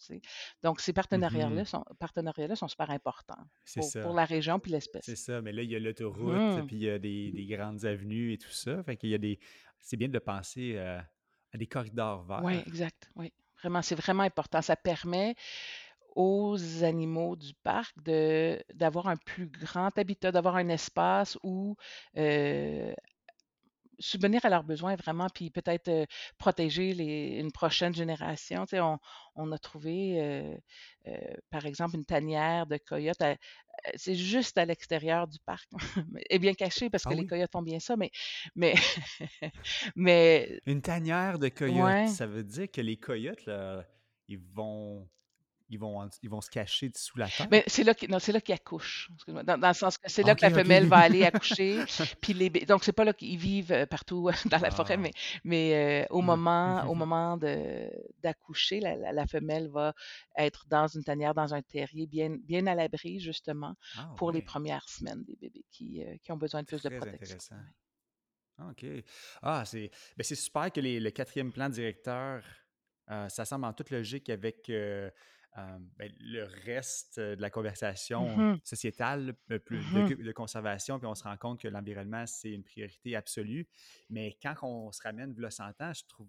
[0.62, 3.42] Donc, ces partenariats-là mmh sont, partenariats sont super importants
[3.74, 5.04] pour, pour, la région puis l'espèce.
[5.04, 6.66] C'est ça, mais là, il y a l'autoroute, mmh.
[6.66, 8.82] puis il y a des, des, grandes avenues et tout ça.
[8.82, 9.38] Fait qu'il y a des.
[9.80, 11.00] C'est bien de penser euh,
[11.52, 12.44] à des corridors verts.
[12.44, 13.10] Oui, exact.
[13.16, 13.32] Oui.
[13.62, 14.62] Vraiment, c'est vraiment important.
[14.62, 15.34] Ça permet
[16.16, 21.76] aux animaux du parc d'avoir un plus grand habitat, d'avoir un espace où
[22.18, 22.92] euh,
[24.00, 26.06] subvenir à leurs besoins vraiment, puis peut-être euh,
[26.38, 28.64] protéger les, une prochaine génération.
[28.64, 28.98] Tu sais, on,
[29.36, 30.20] on a trouvé,
[31.06, 31.16] euh,
[31.50, 33.22] par exemple, une tanière de coyotes.
[33.94, 35.68] c'est juste à l'extérieur du parc.
[36.30, 38.10] est bien caché parce que ah les coyotes font bien ça, mais,
[38.56, 38.74] mais,
[39.96, 40.60] mais...
[40.66, 43.84] Une tanière de coyotes, ça veut dire que les coyotes, là,
[44.28, 45.08] ils vont
[45.70, 47.46] ils vont, ils vont se cacher sous la terre?
[47.50, 49.10] Mais c'est là qu'ils accouchent.
[49.28, 51.84] Dans, dans, le sens que c'est là que la femelle va aller accoucher.
[52.20, 55.00] puis les, donc, c'est pas là qu'ils vivent euh, partout euh, dans la forêt, ah.
[55.00, 55.12] mais,
[55.44, 56.26] mais euh, au, mmh.
[56.26, 57.38] moment, au moment
[58.18, 59.94] d'accoucher, la, la, femelle va
[60.36, 64.42] être dans une tanière, dans un terrier, bien, bien à l'abri, justement, ah, pour les
[64.42, 67.36] premières semaines des bébés qui, qui ont besoin de plus de protection.
[67.36, 67.56] Intéressant.
[68.68, 68.84] OK.
[69.40, 72.42] Ah, c'est ben super que les, le quatrième plan directeur,
[73.28, 74.70] ça semble en toute logique avec
[75.56, 79.34] ben, le reste de la conversation mmh sociétale,
[79.64, 83.66] plus mmh de, conservation, puis on se rend compte que l'environnement, c'est une priorité absolue.
[84.10, 86.28] Mais quand on se ramène le 100 ans, je trouve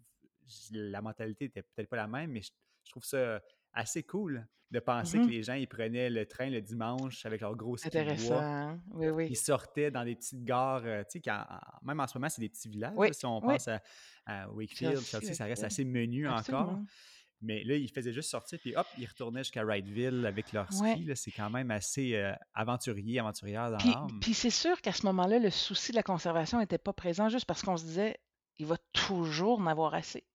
[0.71, 2.51] la mentalité n'était peut-être pas la même, mais je,
[2.89, 3.41] trouve ça
[3.73, 7.41] assez cool de penser que mmh les gens, ils prenaient le train le dimanche avec
[7.41, 8.43] leur gros ski de bois.
[8.43, 8.81] Hein?
[8.91, 9.27] Oui, oui.
[9.29, 11.31] Ils sortaient dans des petites gares, tu sais,
[11.83, 12.95] même en ce moment, c'est des petits villages.
[13.11, 13.69] si on pense
[14.25, 16.79] à, Wakefield, ça reste assez menu encore.
[17.41, 21.09] Mais là, ils faisaient juste sortir, puis hop, ils retournaient jusqu'à Wrightville avec leur ski.
[21.15, 24.19] C'est quand même assez euh, aventurier, aventurière dans l'âme.
[24.21, 27.45] Puis c'est sûr qu'à ce moment-là, le souci de la conservation n'était pas présent juste
[27.45, 28.17] parce qu'on se disait,
[28.57, 30.25] il va toujours en avoir assez.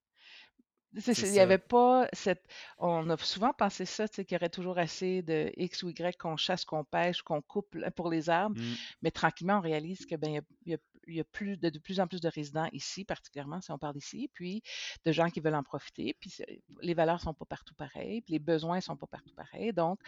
[0.95, 2.43] Il n'y avait pas cette.
[2.79, 6.37] On a souvent pensé ça, qu'il y aurait toujours assez de X ou Y qu'on
[6.37, 8.59] chasse, qu'on pêche, qu'on coupe pour les arbres.
[8.59, 8.75] Mmh.
[9.03, 12.01] Mais tranquillement, on réalise que ben, il y a, il y a plus de, plus
[12.01, 14.63] en plus de résidents ici, particulièrement si on parle d'ici, puis
[15.05, 16.17] de gens qui veulent en profiter.
[16.21, 16.39] Puis
[16.81, 19.73] les valeurs sont pas partout pareilles, puis les besoins sont pas partout pareils.
[19.73, 20.01] Donc,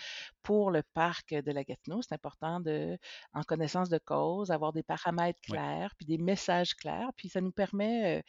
[0.43, 2.99] pour le parc de la Gatineau, c'est important de,
[3.33, 7.11] en connaissance de cause, avoir des paramètres clairs, puis des messages clairs.
[7.17, 8.23] Puis ça nous permet, euh,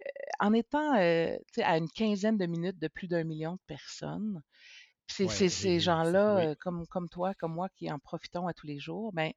[0.00, 0.08] euh,
[0.40, 4.42] en étant euh, à une quinzaine de minutes de plus d'un million de personnes,
[5.08, 9.12] c'est ces gens-là, comme, comme toi, comme moi, qui en profitons à tous les jours,
[9.12, 9.32] ben,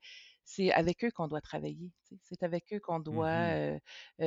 [0.46, 1.92] c'est avec eux qu'on doit travailler.
[2.22, 3.80] C'est avec eux qu'on doit, mmh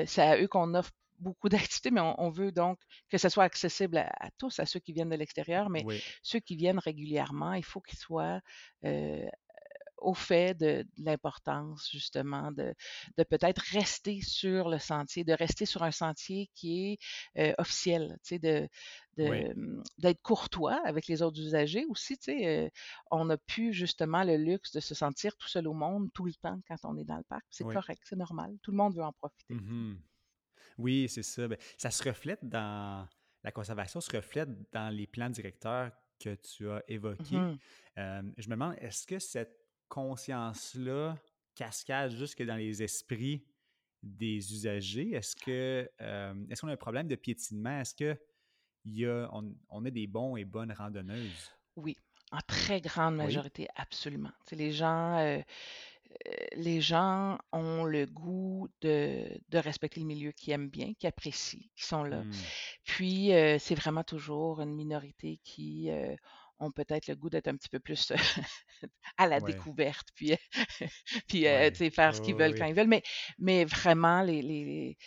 [0.06, 2.78] c'est à eux qu'on offre beaucoup d'activités, mais on, veut donc
[3.08, 5.84] que ce soit accessible à, tous, à ceux qui viennent de l'extérieur, mais
[6.22, 8.40] ceux qui viennent régulièrement, il faut qu'ils soient
[10.00, 12.74] au fait de, l'importance justement de,
[13.16, 16.98] de peut-être rester sur le sentier, de rester sur un sentier qui
[17.36, 18.68] est officiel, tu sais, de,
[19.18, 22.16] mmh, d'être courtois avec les autres usagers aussi.
[22.18, 22.72] Tu sais,
[23.10, 26.34] on n'a plus justement le luxe de se sentir tout seul au monde tout le
[26.34, 27.44] temps quand on est dans le parc.
[27.50, 28.56] C'est correct, c'est normal.
[28.62, 29.54] Tout le monde veut en profiter.
[29.54, 29.96] Mmh
[30.78, 31.48] oui, c'est ça.
[31.48, 33.06] Ben, ça se reflète dans
[33.42, 37.36] la conservation, se reflète dans les plans directeurs que tu as évoqués.
[37.36, 37.58] Mmh
[37.96, 41.16] je me demande, est-ce que cette conscience-là
[41.54, 43.44] cascade jusque dans les esprits
[44.02, 45.12] des usagers?
[45.12, 47.80] Est-ce que euh, est-ce qu'on a un problème de piétinement?
[47.80, 48.18] Est-ce que
[48.84, 51.52] y a, on, a des bons et bonnes randonneuses?
[51.76, 51.96] Oui,
[52.32, 54.30] en très grande majorité, absolument.
[54.52, 55.38] les gens, euh,
[56.26, 61.60] euh, les gens ont le goût de, respecter le milieu, qui aiment bien, qui apprécient,
[61.74, 62.22] qui sont là.
[62.22, 62.32] Mmh.
[62.84, 65.90] Puis, c'est vraiment toujours une minorité qui
[66.60, 68.12] ont peut-être le goût d'être un petit peu plus
[69.16, 70.34] à la découverte, puis,
[71.28, 72.88] puis euh, faire ce qu'ils veulent quand ils veulent.
[72.88, 73.02] Mais,
[73.38, 74.98] mais vraiment, les, les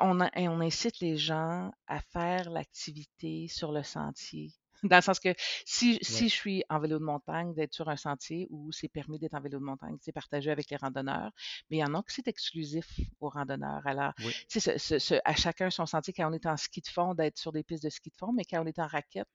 [0.00, 5.34] on, on incite les gens à faire l'activité sur le sentier Dans le sens que
[5.64, 9.18] si, si je suis en vélo de montagne, d'être sur un sentier où c'est permis
[9.18, 11.30] d'être en vélo de montagne, c'est partagé avec les randonneurs,
[11.70, 12.86] mais il y en a que c'est exclusif
[13.20, 13.86] aux randonneurs.
[13.86, 14.12] Alors,
[14.48, 17.52] tu sais, à chacun son sentier, quand on est en ski de fond, d'être sur
[17.52, 19.28] des pistes de ski de fond, mais quand on est en raquette,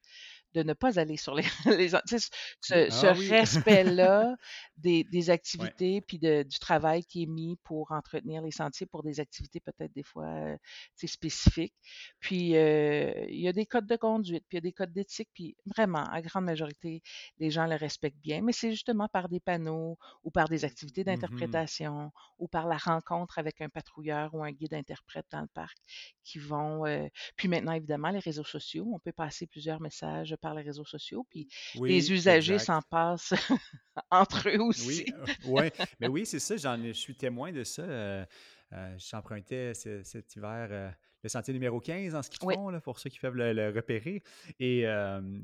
[0.54, 2.18] de ne pas aller sur les, les ce,
[2.62, 4.36] ce ah respect-là
[4.78, 9.04] des, des, activités puis de, du travail qui est mis pour entretenir les sentiers pour
[9.04, 10.58] des activités peut-être des fois euh,
[11.04, 11.74] spécifiques.
[12.20, 14.94] Puis euh, il y a des codes de conduite, puis il y a des codes
[14.94, 17.02] d'éthique, puis vraiment, à grande majorité,
[17.40, 21.02] les gens le respectent bien, mais c'est justement par des panneaux ou par des activités
[21.02, 25.48] mmh d'interprétation ou par la rencontre avec un patrouilleur ou un guide interprète dans le
[25.48, 25.78] parc
[26.24, 26.86] qui vont.
[26.86, 30.86] Euh, puis maintenant, évidemment, les réseaux sociaux, on peut passer plusieurs messages par les réseaux
[30.86, 31.48] sociaux, puis
[31.82, 33.34] les usagers s'en passent
[34.12, 35.06] entre eux aussi.
[35.46, 35.74] Oui, ouais.
[36.00, 37.82] mais oui, c'est ça, j'en, je suis témoin de ça.
[37.82, 38.26] Euh,
[38.74, 40.90] euh, j'empruntais cet hiver euh,
[41.24, 44.24] le sentier numéro 15 en ski de fond, là, pour ceux qui peuvent le, repérer.
[44.60, 44.86] Et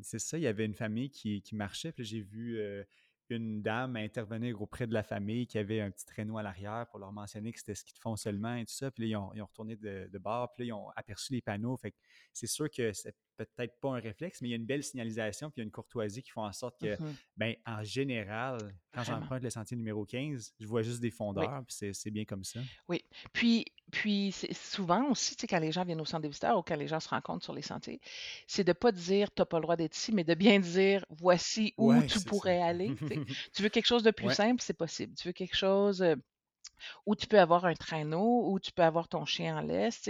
[0.02, 2.60] c'est ça, il y avait une famille qui, qui marchait, puis j'ai vu
[3.30, 7.00] une dame intervenir auprès de la famille qui avait un petit traîneau à l'arrière pour
[7.00, 8.92] leur mentionner que c'était ski de fond seulement et tout ça.
[8.92, 11.78] Puis là, ils ont, retourné de, de, bord, puis là, ils ont aperçu les panneaux.
[11.78, 11.94] Fait
[12.34, 15.49] c'est sûr que c'est peut-être pas un réflexe, mais il y a une belle signalisation,
[15.49, 18.58] puis il y a une courtoisie qui font en sorte que, mmh ben, en général,
[18.93, 22.43] quand j'emprunte le sentier numéro 15, je vois juste des fondeurs, puis c'est bien comme
[22.43, 22.60] ça.
[22.88, 23.04] Oui.
[23.34, 26.63] Puis, puis souvent aussi, tu sais, quand les gens viennent au centre des visiteurs ou
[26.63, 28.02] quand les gens se rencontrent sur les sentiers,
[28.47, 31.06] c'est de pas dire tu n'as pas le droit d'être ici, mais de bien dire
[31.10, 32.93] voici où tu pourrais aller.
[33.54, 35.15] tu veux quelque chose de plus simple, c'est possible.
[35.15, 36.04] Tu veux quelque chose
[36.80, 40.10] euh, où tu peux avoir un traîneau, où tu peux avoir ton chien en laisse.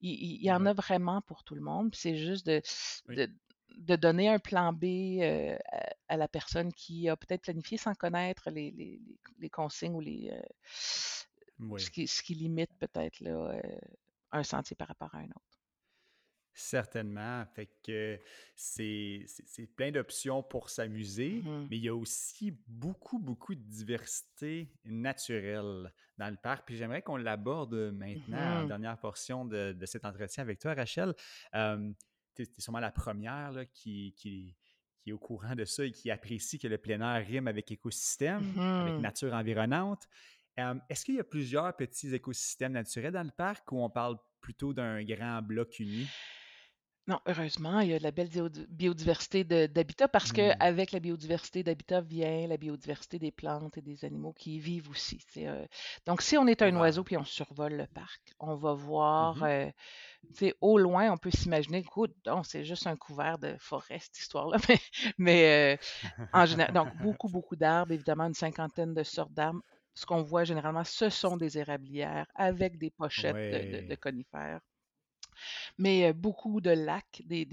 [0.00, 1.94] Il, y en a vraiment pour tout le monde.
[1.94, 2.62] C'est juste de,
[3.08, 4.84] de, donner un plan B
[5.20, 5.56] euh,
[6.08, 9.00] à, la personne qui a peut-être planifié sans connaître les,
[9.52, 13.22] consignes ou les, euh, ce, qui, ce, qui, limite peut-être
[14.32, 15.49] un sentier par rapport à un autre.
[16.60, 17.44] Certainement.
[17.54, 18.20] Fait que
[18.54, 19.26] c'est
[19.76, 25.90] plein d'options pour s'amuser, mmh mais il y a aussi beaucoup, beaucoup de diversité naturelle
[26.18, 26.66] dans le parc.
[26.66, 31.14] Puis j'aimerais qu'on l'aborde maintenant en mmh dernière portion de, cet entretien avec toi, Rachel.
[31.54, 34.54] tu es, sûrement la première qui, qui,
[35.06, 38.42] est au courant de ça et qui apprécie que le plein air rime avec écosystème,
[38.58, 40.06] avec mmh nature environnante.
[40.90, 44.74] Est-ce qu'il y a plusieurs petits écosystèmes naturels dans le parc ou on parle plutôt
[44.74, 46.06] d'un grand bloc uni?
[47.06, 48.28] Non, heureusement, il y a de la belle
[48.68, 50.56] biodiversité d'habitat parce que mmh.
[50.60, 54.90] avec la biodiversité d'habitat vient la biodiversité des plantes et des animaux qui y vivent
[54.90, 55.18] aussi.
[55.38, 55.66] Euh,
[56.06, 59.42] donc, si on est un oiseau puis on survole le parc, on va voir, mmh
[60.42, 64.58] euh, au loin, on peut s'imaginer, écoute, c'est juste un couvert de forêt, cette histoire-là,
[65.18, 69.62] mais, euh, en général, donc beaucoup, beaucoup d'arbres, évidemment, une cinquantaine de sortes d'arbres.
[69.94, 74.60] Ce qu'on voit généralement, ce sont des érablières avec des pochettes de conifères
[75.78, 77.44] mais beaucoup de lacs, des,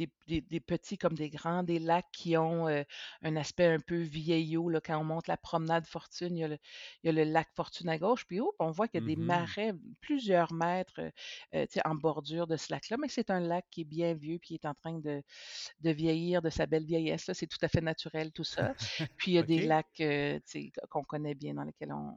[0.65, 4.69] petits comme des grands, des lacs qui ont un aspect un peu vieillot.
[4.69, 6.59] Là, quand on monte la promenade Fortune, il
[7.03, 9.25] y a le, lac Fortune à gauche, puis on voit qu'il y a des mmh
[9.27, 11.11] marais plusieurs mètres
[11.85, 14.53] en bordure de ce lac-là, mais c'est un lac qui est bien vieux, puis qui
[14.55, 15.23] est en train de,
[15.83, 17.31] vieillir de sa belle vieillesse.
[17.33, 18.73] C'est tout à fait naturel, tout ça.
[19.17, 20.01] Puis il y a des lacs
[20.89, 22.15] qu'on connaît bien, dans lesquels on,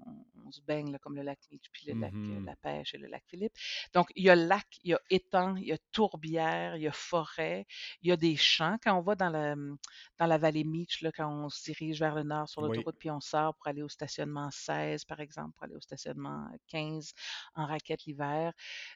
[0.51, 3.23] se baigne, comme le lac Mitch, puis le lac mmh La Pêche et le lac
[3.27, 3.53] Philippe.
[3.95, 6.89] Donc, il y a lac, il y a étang, il y a tourbière, il y
[6.89, 7.67] a forêt,
[8.03, 8.77] il y a des champs.
[8.83, 9.77] Quand on va dans la, mmh,
[10.19, 13.11] dans la vallée Mitch, là, quand on se dirige vers le nord sur l'autoroute, puis
[13.11, 17.13] on sort pour aller au stationnement 16, par exemple, pour aller au stationnement 15
[17.55, 18.53] en raquette l'hiver,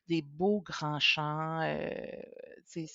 [0.08, 1.60] des beaux grands champs.
[1.62, 1.88] Euh,
[2.64, 2.86] c'est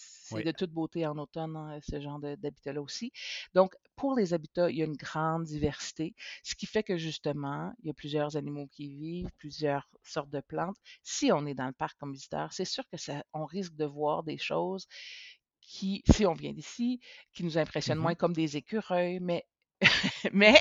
[0.43, 3.11] de toute beauté en automne, hein, ce genre d'habitat-là aussi.
[3.53, 7.73] Donc, pour les habitats, il y a une grande diversité, ce qui fait que justement,
[7.81, 10.77] il y a plusieurs animaux qui vivent, plusieurs sortes de plantes.
[11.03, 13.85] Si on est dans le parc comme visiteur, c'est sûr que ça, on risque de
[13.85, 14.87] voir des choses
[15.61, 16.99] qui, si on vient d'ici,
[17.33, 19.45] qui nous impressionnent mmh moins comme des écureuils, mais
[20.33, 20.55] mais,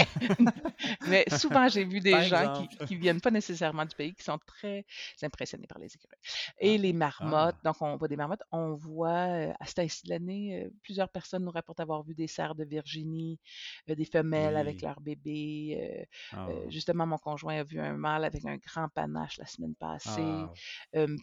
[1.09, 4.38] mais souvent, j'ai vu des gens qui ne viennent pas nécessairement du pays, qui sont
[4.46, 4.85] très
[5.22, 6.18] impressionnés par les écureuils.
[6.61, 7.64] Et ah, les marmottes, ah.
[7.64, 11.44] donc on voit des marmottes, on voit euh, à cette de l'année, euh, plusieurs personnes
[11.44, 13.40] nous rapportent avoir vu des cerfs de Virginie,
[13.88, 16.07] euh, des femelles avec leurs bébés.
[16.33, 16.46] Ah.
[16.68, 20.44] justement, mon conjoint a vu un mâle avec un grand panache la semaine passée.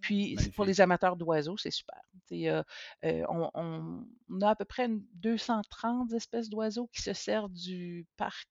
[0.01, 2.01] puis, pour les amateurs d'oiseaux, c'est super.
[3.03, 8.48] On, on, a à peu près 230 espèces d'oiseaux qui se servent du du parc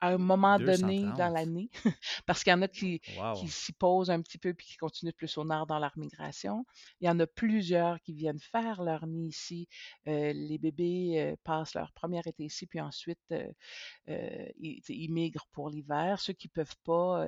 [0.00, 1.70] à un moment donné dans l'année,
[2.26, 5.12] parce qu'il y en a qui, qui s'y posent un petit peu puis qui continuent
[5.12, 6.66] plus au nord dans leur migration.
[7.00, 9.68] Il y en a plusieurs qui viennent faire leur nid ici.
[10.08, 15.70] Euh, les bébés euh, passent leur premier été ici, puis ensuite euh, ils, migrent pour
[15.70, 16.20] l'hiver.
[16.20, 17.26] Ceux qui ne peuvent pas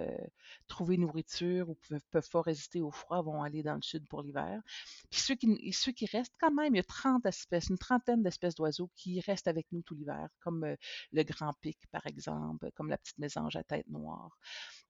[0.66, 4.22] trouver nourriture ou ne peuvent, pas résister au froid vont aller dans le sud pour
[4.22, 4.60] l'hiver.
[5.10, 8.22] Puis ceux qui, ceux qui restent, quand même, il y a 30 espèces, une trentaine
[8.22, 10.76] d'espèces d'oiseaux qui restent avec nous tout l'hiver, comme
[11.12, 14.38] le grand pic, par exemple, comme la petite mésange à tête noire.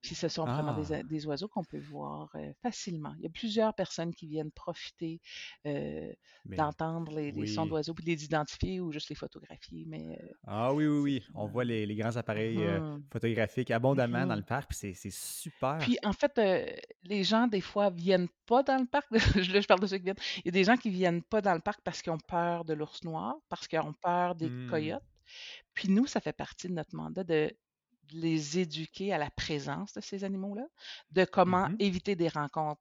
[0.02, 1.28] Puis ce sont vraiment des, ah!
[1.28, 3.14] oiseaux qu'on peut voir facilement.
[3.18, 5.20] Il y a plusieurs personnes qui viennent profiter
[6.44, 9.84] d'entendre les, sons d'oiseaux, puis les identifier ou juste les photographier.
[9.86, 11.22] Mais, ah oui, oui, oui.
[11.34, 15.78] On voit les, grands appareils mmh photographiques abondamment dans mmh le parc, puis c'est super.
[15.78, 16.40] Puis en fait,
[17.04, 19.06] les gens, des fois, viennent pas dans le parc.
[19.42, 20.16] je parle de ceux qui viennent.
[20.38, 22.64] Il y a des gens qui viennent pas dans le parc parce qu'ils ont peur
[22.64, 24.70] de l'ours noir, parce qu'ils ont peur des mmh.
[24.70, 25.02] coyotes.
[25.74, 27.54] Puis nous, ça fait partie de notre mandat de
[28.12, 30.66] les éduquer à la présence de ces animaux-là,
[31.10, 32.80] de comment mmh éviter des rencontres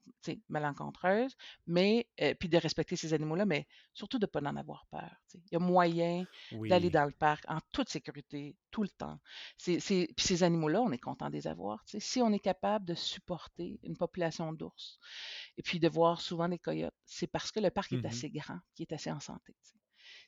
[0.49, 1.35] malencontreuses,
[1.67, 5.11] mais euh, puis de respecter ces animaux-là, mais surtout de ne pas en avoir peur.
[5.33, 9.19] Il y a moyen d'aller dans le parc en toute sécurité, tout le temps.
[9.63, 9.81] puis
[10.17, 11.83] ces animaux-là, on est content de les avoir.
[11.85, 14.99] Si on est capable de supporter une population d'ours
[15.57, 18.29] et puis de voir souvent des coyotes, c'est parce que le parc est mmh assez
[18.29, 19.55] grand, qui est assez en santé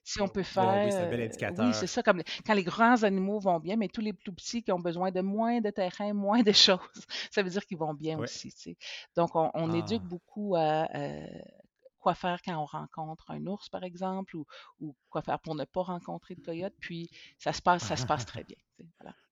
[0.08, 0.86] si on peut faire.
[0.86, 1.66] oui, c'est un bel indicateur.
[1.66, 4.64] Oui, c'est ça, comme quand les grands animaux vont bien, mais tous les plus petits
[4.64, 6.80] qui ont besoin de moins de terrain, moins de choses,
[7.30, 8.78] ça veut dire qu'ils vont bien aussi.
[9.18, 10.08] Donc, on, éduque ah.
[10.08, 10.88] beaucoup à
[12.00, 15.82] quoi faire quand on rencontre un ours, par exemple, ou, quoi faire pour ne pas
[15.82, 16.74] rencontrer de coyote.
[16.80, 18.58] Puis, ça se passe, ça se passe très bien.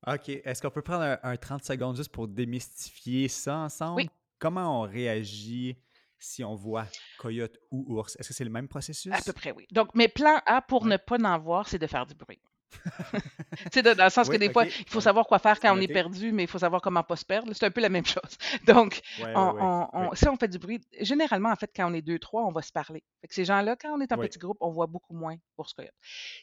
[0.07, 0.27] OK.
[0.27, 4.03] Est-ce qu'on peut prendre un, 30 secondes juste pour démystifier ça ensemble?
[4.39, 5.77] Comment on réagit?
[6.19, 8.15] Si on voit coyote ou ours?
[8.19, 9.11] Est-ce que c'est le même processus?
[9.13, 9.67] À peu près, oui.
[9.71, 12.39] Donc, mes plans A pour ne pas en voir, c'est de faire du bruit.
[12.85, 15.81] Tu sais, dans le sens que des fois, il faut savoir quoi faire quand on
[15.81, 17.51] est perdu, mais il faut savoir comment pas se perdre.
[17.53, 18.21] C'est un peu la même chose.
[18.67, 19.01] Donc,
[20.13, 22.61] si on fait du bruit, généralement, en fait, quand on est deux, trois, on va
[22.61, 23.03] se parler.
[23.21, 25.69] Fait que ces gens-là, quand on est en petit groupe, on voit beaucoup moins pour
[25.69, 25.93] ce coyote.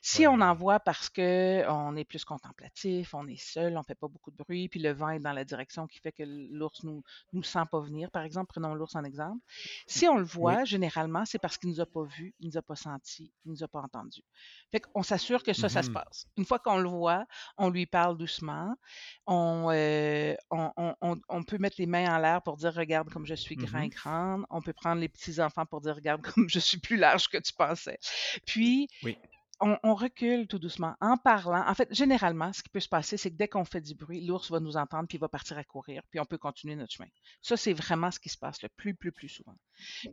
[0.00, 4.08] Si on en voit parce qu'on est plus contemplatif, on est seul, on fait pas
[4.08, 7.02] beaucoup de bruit, puis le vent est dans la direction qui fait que l'ours nous,
[7.32, 9.40] nous sent pas venir, par exemple, prenons l'ours en exemple.
[9.86, 12.62] Si on le voit, généralement, c'est parce qu'il nous a pas vus, il nous a
[12.62, 14.22] pas senti, il nous a pas entendu.
[14.70, 16.26] Fait qu'on s'assure que ça, ça se mmh passe.
[16.36, 17.26] Une fois qu'on le voit,
[17.58, 18.74] on lui parle doucement.
[19.28, 20.94] Euh, on,
[21.28, 23.86] on, peut mettre les mains en l'air pour dire Regarde comme je suis grand et
[23.86, 24.44] mmh grande.
[24.50, 27.52] On peut prendre les petits-enfants pour dire Regarde comme je suis plus large que tu
[27.52, 27.98] pensais.
[28.46, 28.88] Puis,
[29.62, 31.64] on, recule tout doucement en parlant.
[31.68, 34.24] En fait, généralement, ce qui peut se passer, c'est que dès qu'on fait du bruit,
[34.24, 36.92] l'ours va nous entendre puis il va partir à courir, puis on peut continuer notre
[36.92, 37.08] chemin.
[37.42, 39.54] Ça, c'est vraiment ce qui se passe le plus, plus, plus souvent.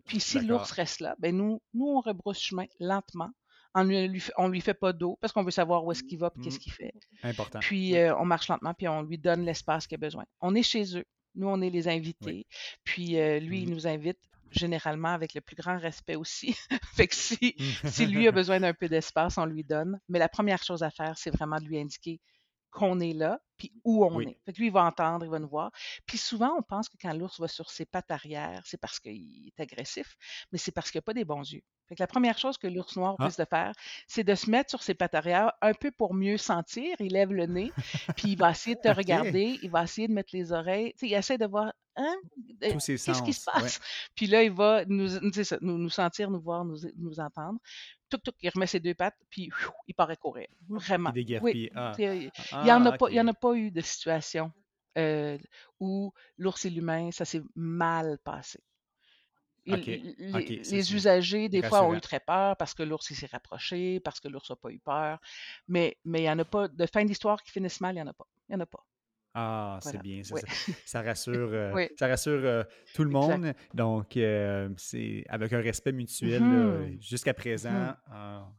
[0.05, 3.31] Puis si l'ours reste là, ben nous, nous, on rebrousse chemin lentement
[3.75, 6.31] on lui, on lui fait pas d'eau parce qu'on veut savoir où est-ce qu'il va
[6.35, 6.93] et qu'est-ce qu'il fait.
[7.23, 7.59] Important.
[7.59, 10.25] Puis euh, on marche lentement puis on lui donne l'espace qu'il a besoin.
[10.41, 11.05] On est chez eux.
[11.35, 12.47] Nous, on est les invités.
[12.83, 13.73] Puis euh, lui, il mmh.
[13.73, 14.19] nous invite
[14.51, 16.55] généralement avec le plus grand respect aussi.
[16.95, 17.55] fait que si,
[17.85, 19.99] si lui a besoin d'un peu d'espace, on lui donne.
[20.09, 22.19] Mais la première chose à faire, c'est vraiment de lui indiquer
[22.71, 24.39] qu'on est là, puis où on est.
[24.45, 25.71] Fait que lui, il va entendre, il va nous voir.
[26.07, 29.47] Puis souvent, on pense que quand l'ours va sur ses pattes arrière, c'est parce qu'il
[29.47, 30.15] est agressif,
[30.51, 31.61] mais c'est parce qu'il n'a pas des bons yeux.
[31.89, 33.27] Fait que la première chose que l'ours noir ah.
[33.27, 33.73] de faire,
[34.07, 36.95] c'est de se mettre sur ses pattes arrière un peu pour mieux sentir.
[36.99, 37.71] Il lève le nez,
[38.15, 40.93] puis il va essayer de te regarder, il va essayer de mettre les oreilles.
[41.01, 42.15] il essaie de voir hein,
[42.61, 43.79] qu'est-ce qui se passe?
[44.15, 47.59] Puis là, il va nous, nous, sentir, nous voir, nous, nous entendre
[48.41, 49.49] il remet ses deux pattes, puis
[49.87, 50.47] il part courir.
[50.67, 51.11] Vraiment.
[51.15, 51.93] Il ah.
[51.97, 52.31] Il
[52.63, 54.51] n'y en, a pas, en a pas eu de situation
[54.97, 55.37] euh,
[55.79, 58.59] où l'ours et l'humain, ça s'est mal passé.
[59.65, 64.27] les, usagers, des fois, ont eu très peur parce que l'ours s'est rapproché, parce que
[64.27, 65.19] l'ours n'a pas eu peur.
[65.67, 68.07] Mais il n'y en a pas de fin d'histoire qui finissent mal, il n'y en
[68.07, 68.27] a pas.
[68.47, 68.85] Il n'y en a pas.
[69.33, 70.35] Ah, c'est bien, ça,
[70.85, 72.63] ça, rassure, euh, ça rassure euh,
[72.95, 73.53] tout le monde.
[73.73, 76.41] Donc, euh, c'est avec un respect mutuel.
[76.41, 77.01] Mmh.
[77.01, 77.35] jusqu'à mmh.
[77.35, 77.93] présent,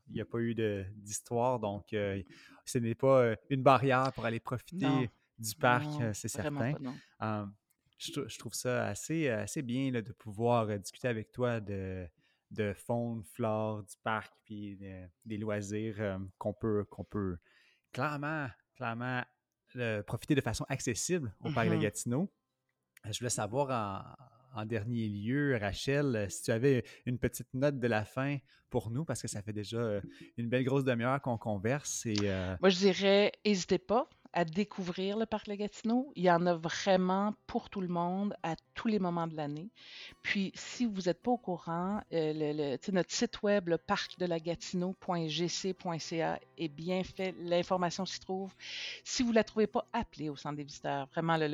[0.08, 0.54] il n'y a pas eu
[0.96, 1.58] d'histoire.
[1.58, 6.74] Donc, ce n'est pas une barrière pour aller profiter du parc, c'est certain.
[7.98, 12.06] je, trouve ça assez, assez bien de pouvoir discuter avec toi de,
[12.52, 14.78] de faune, flore, du parc, puis
[15.24, 17.38] des loisirs qu'on peut, qu'on peut
[17.92, 19.22] clairement, clairement
[20.06, 22.32] profiter de façon accessible au Parc de mmh Gatineau.
[23.10, 24.16] Je voulais savoir
[24.54, 29.04] en, dernier lieu, Rachel, si tu avais une petite note de la fin pour nous,
[29.04, 30.00] parce que ça fait déjà euh,
[30.36, 32.06] une belle grosse demi-heure qu'on converse.
[32.06, 36.12] Et, euh Moi, je dirais, n'hésitez pas à découvrir le Parc de Gatineau.
[36.14, 39.70] Il y en a vraiment pour tout le monde à tous les moments de l'année.
[40.22, 46.68] Puis, si vous n'êtes pas au courant, euh, le, notre site web, le parcdelagatino.gc.ca est
[46.68, 47.34] bien fait.
[47.38, 48.54] L'information s'y trouve.
[49.04, 51.08] Si vous ne la trouvez pas, appelez au centre des visiteurs.
[51.12, 51.48] Vraiment, le,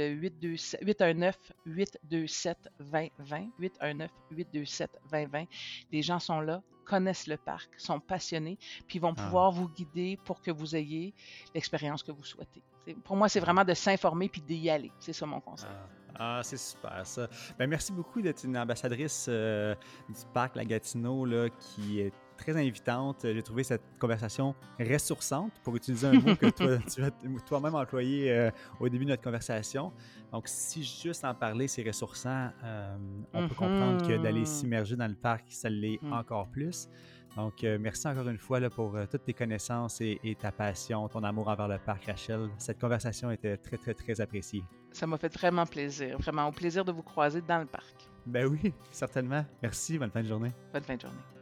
[1.67, 3.51] 819-827-2020.
[3.61, 5.47] 819-827-2020.
[5.93, 9.23] Les gens sont là, connaissent le parc, sont passionnés, puis vont ah.
[9.23, 11.13] pouvoir vous guider pour que vous ayez
[11.55, 12.63] l'expérience que vous souhaitez.
[13.05, 14.93] Pour moi, c'est vraiment de s'informer puis d'y aller.
[15.01, 15.69] C'est ça mon conseil.
[16.15, 17.29] Ah, ah c'est super ça.
[17.59, 19.75] Ben, merci beaucoup d'être une ambassadrice euh,
[20.09, 23.21] du parc La Gatineau là, qui est très invitante.
[23.23, 27.11] J'ai trouvé cette conversation ressourçante, pour utiliser un mot que toi, tu as
[27.47, 28.51] toi-même employé euh,
[28.81, 29.93] au début de notre conversation.
[30.33, 32.97] Donc, si juste en parler, c'est ressourçant, euh,
[33.33, 34.47] on peut comprendre que d'aller mm-hmm.
[34.47, 36.13] s'immerger dans le parc, ça l'est mm.
[36.13, 36.89] encore plus.
[37.37, 41.23] Donc, euh, merci encore une fois là, pour toutes tes connaissances et, ta passion, ton
[41.23, 42.49] amour envers le parc, Rachel.
[42.57, 44.63] Cette conversation était très, très, très appréciée.
[44.93, 48.09] Ça m'a fait vraiment plaisir, vraiment au plaisir de vous croiser dans le parc.
[48.25, 49.45] Ben oui, certainement.
[49.63, 50.53] Merci, bonne fin de journée.
[50.73, 51.36] Bonne fin de journée.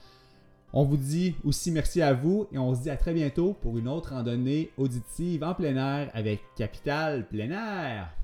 [0.72, 3.78] On vous dit aussi merci à vous et on se dit à très bientôt pour
[3.78, 8.23] une autre randonnée auditive en plein air avec Capital Plein Air.